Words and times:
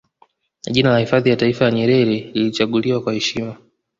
Jina 0.71 0.89
la 0.91 0.99
Hifadhi 0.99 1.29
ya 1.29 1.35
Taifa 1.35 1.65
ya 1.65 1.71
Nyerere 1.71 2.05
lilichaguliwa 2.05 3.01
kwa 3.01 3.13
heshima 3.13 3.57